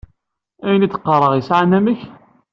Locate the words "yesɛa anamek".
1.35-2.01